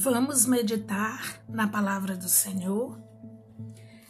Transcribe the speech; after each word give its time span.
Vamos 0.00 0.46
meditar 0.46 1.42
na 1.48 1.66
palavra 1.66 2.16
do 2.16 2.28
Senhor. 2.28 2.96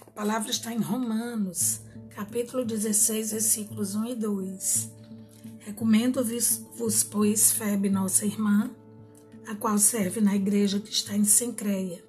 A 0.07 0.11
palavra 0.11 0.50
está 0.50 0.71
em 0.71 0.80
Romanos, 0.82 1.80
capítulo 2.11 2.62
16, 2.62 3.32
versículos 3.32 3.95
1 3.95 4.04
e 4.04 4.14
2. 4.14 4.93
Recomendo-vos, 5.61 7.06
pois, 7.11 7.52
Febe, 7.52 7.88
nossa 7.88 8.27
irmã, 8.27 8.70
a 9.46 9.55
qual 9.55 9.79
serve 9.79 10.20
na 10.20 10.37
igreja 10.37 10.79
que 10.79 10.93
está 10.93 11.16
em 11.16 11.24
Sencreia, 11.24 12.05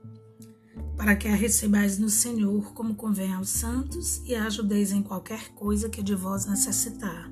para 0.97 1.15
que 1.15 1.29
a 1.29 1.35
recebais 1.35 1.97
no 1.97 2.09
Senhor 2.09 2.73
como 2.73 2.95
convém 2.95 3.33
aos 3.33 3.47
santos 3.47 4.21
e 4.25 4.35
a 4.35 4.43
ajudeis 4.45 4.91
em 4.91 5.01
qualquer 5.01 5.53
coisa 5.53 5.87
que 5.87 6.03
de 6.03 6.15
vós 6.15 6.45
necessitar, 6.45 7.31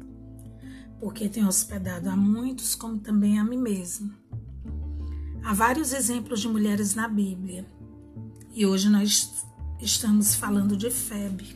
porque 1.02 1.28
tenho 1.28 1.50
hospedado 1.50 2.10
a 2.10 2.16
muitos, 2.16 2.74
como 2.74 3.00
também 3.00 3.38
a 3.38 3.44
mim 3.44 3.58
mesmo. 3.58 4.27
Há 5.48 5.54
vários 5.54 5.94
exemplos 5.94 6.42
de 6.42 6.50
mulheres 6.50 6.94
na 6.94 7.08
Bíblia 7.08 7.66
e 8.54 8.66
hoje 8.66 8.90
nós 8.90 9.46
estamos 9.80 10.36
falando 10.36 10.76
de 10.76 10.92
Febe. 10.92 11.56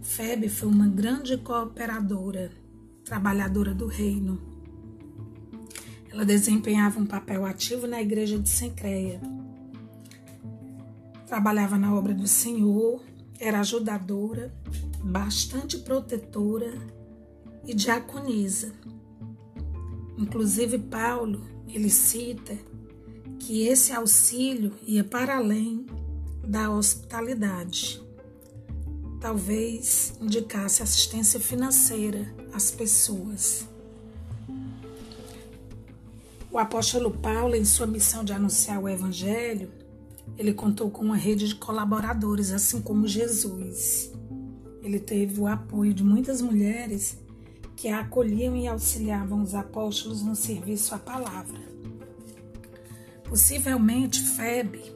Febe 0.00 0.48
foi 0.48 0.68
uma 0.68 0.86
grande 0.86 1.36
cooperadora, 1.36 2.52
trabalhadora 3.04 3.74
do 3.74 3.88
reino. 3.88 4.40
Ela 6.12 6.24
desempenhava 6.24 7.00
um 7.00 7.04
papel 7.04 7.44
ativo 7.44 7.88
na 7.88 8.00
igreja 8.00 8.38
de 8.38 8.48
Sencreia. 8.48 9.20
Trabalhava 11.26 11.76
na 11.76 11.92
obra 11.92 12.14
do 12.14 12.28
Senhor, 12.28 13.02
era 13.40 13.58
ajudadora, 13.58 14.54
bastante 15.02 15.76
protetora 15.76 16.72
e 17.66 17.74
diaconisa. 17.74 18.72
Inclusive 20.16 20.78
Paulo, 20.78 21.42
ele 21.66 21.90
cita 21.90 22.56
que 23.44 23.66
esse 23.66 23.92
auxílio 23.92 24.72
ia 24.86 25.02
para 25.02 25.36
além 25.36 25.84
da 26.46 26.70
hospitalidade. 26.70 28.00
Talvez 29.20 30.14
indicasse 30.20 30.80
assistência 30.80 31.40
financeira 31.40 32.32
às 32.52 32.70
pessoas. 32.70 33.66
O 36.52 36.56
apóstolo 36.58 37.10
Paulo, 37.10 37.56
em 37.56 37.64
sua 37.64 37.86
missão 37.86 38.22
de 38.22 38.32
anunciar 38.32 38.80
o 38.80 38.88
Evangelho, 38.88 39.72
ele 40.38 40.54
contou 40.54 40.88
com 40.88 41.04
uma 41.04 41.16
rede 41.16 41.48
de 41.48 41.56
colaboradores, 41.56 42.52
assim 42.52 42.80
como 42.80 43.08
Jesus. 43.08 44.12
Ele 44.84 45.00
teve 45.00 45.40
o 45.40 45.48
apoio 45.48 45.92
de 45.92 46.04
muitas 46.04 46.40
mulheres 46.40 47.18
que 47.74 47.88
acolhiam 47.88 48.54
e 48.54 48.68
auxiliavam 48.68 49.42
os 49.42 49.52
apóstolos 49.52 50.22
no 50.22 50.36
serviço 50.36 50.94
à 50.94 50.98
palavra. 50.98 51.71
Possivelmente 53.32 54.20
Febe 54.20 54.94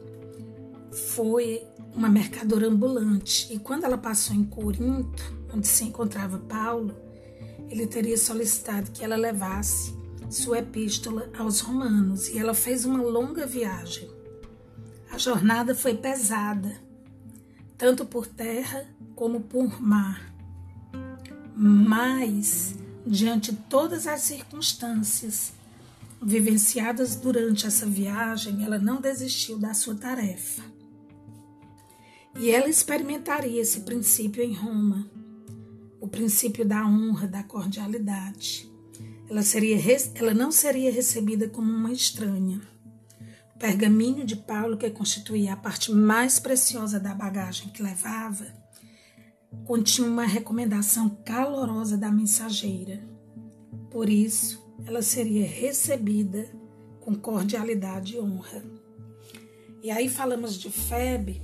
foi 0.92 1.66
uma 1.94 2.06
mercadora 2.06 2.68
ambulante 2.68 3.50
e 3.50 3.58
quando 3.58 3.84
ela 3.84 3.96
passou 3.96 4.36
em 4.36 4.44
Corinto, 4.44 5.34
onde 5.54 5.66
se 5.66 5.84
encontrava 5.84 6.36
Paulo, 6.40 6.94
ele 7.70 7.86
teria 7.86 8.18
solicitado 8.18 8.90
que 8.90 9.02
ela 9.02 9.16
levasse 9.16 9.96
sua 10.28 10.58
epístola 10.58 11.30
aos 11.38 11.60
romanos 11.60 12.28
e 12.28 12.38
ela 12.38 12.52
fez 12.52 12.84
uma 12.84 13.00
longa 13.00 13.46
viagem. 13.46 14.06
A 15.10 15.16
jornada 15.16 15.74
foi 15.74 15.94
pesada, 15.94 16.78
tanto 17.78 18.04
por 18.04 18.26
terra 18.26 18.86
como 19.14 19.40
por 19.40 19.80
mar. 19.80 20.30
Mas, 21.56 22.74
diante 23.06 23.50
de 23.50 23.56
todas 23.62 24.06
as 24.06 24.20
circunstâncias, 24.20 25.54
vivenciadas 26.22 27.16
durante 27.16 27.66
essa 27.66 27.86
viagem, 27.86 28.64
ela 28.64 28.78
não 28.78 29.00
desistiu 29.00 29.58
da 29.58 29.74
sua 29.74 29.94
tarefa. 29.94 30.62
E 32.38 32.50
ela 32.50 32.68
experimentaria 32.68 33.60
esse 33.60 33.80
princípio 33.80 34.42
em 34.42 34.52
Roma, 34.52 35.08
o 36.00 36.08
princípio 36.08 36.64
da 36.64 36.86
honra, 36.86 37.26
da 37.26 37.42
cordialidade. 37.42 38.70
Ela, 39.28 39.42
seria, 39.42 39.78
ela 40.14 40.34
não 40.34 40.52
seria 40.52 40.92
recebida 40.92 41.48
como 41.48 41.72
uma 41.72 41.92
estranha. 41.92 42.60
O 43.54 43.58
pergaminho 43.58 44.24
de 44.24 44.36
Paulo, 44.36 44.76
que 44.76 44.90
constituía 44.90 45.54
a 45.54 45.56
parte 45.56 45.90
mais 45.90 46.38
preciosa 46.38 47.00
da 47.00 47.14
bagagem 47.14 47.70
que 47.70 47.82
levava, 47.82 48.46
continha 49.64 50.06
uma 50.06 50.26
recomendação 50.26 51.08
calorosa 51.24 51.96
da 51.96 52.10
mensageira. 52.12 53.02
Por 53.90 54.10
isso, 54.10 54.65
ela 54.86 55.02
seria 55.02 55.46
recebida 55.46 56.48
com 57.00 57.14
cordialidade 57.14 58.14
e 58.14 58.20
honra. 58.20 58.64
E 59.82 59.90
aí 59.90 60.08
falamos 60.08 60.58
de 60.58 60.70
Febe, 60.70 61.42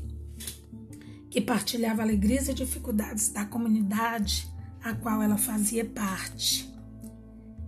que 1.28 1.40
partilhava 1.40 2.02
alegrias 2.02 2.48
e 2.48 2.54
dificuldades 2.54 3.30
da 3.30 3.44
comunidade 3.44 4.48
a 4.82 4.94
qual 4.94 5.20
ela 5.20 5.36
fazia 5.36 5.84
parte. 5.84 6.72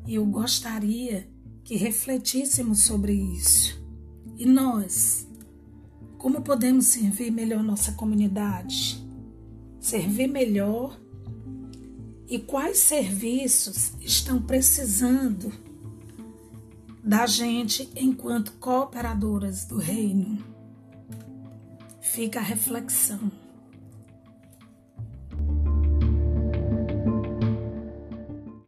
E 0.07 0.15
eu 0.15 0.25
gostaria 0.27 1.29
que 1.65 1.77
refletíssemos 1.77 2.85
sobre 2.85 3.13
isso. 3.13 3.83
E 4.37 4.47
nós, 4.47 5.27
como 6.19 6.43
podemos 6.43 6.87
servir 6.87 7.31
melhor 7.31 7.63
nossa 7.63 7.93
comunidade? 7.93 9.03
Servir 9.81 10.29
melhor 10.29 11.01
e 12.29 12.39
quais 12.39 12.79
serviços 12.79 13.93
estão 14.01 14.43
precisando 14.43 15.53
da 17.05 17.27
gente 17.27 17.91
enquanto 17.95 18.53
cooperadoras 18.53 19.67
do 19.67 19.77
reino. 19.77 20.43
Fica 22.01 22.39
a 22.39 22.43
reflexão. 22.43 23.31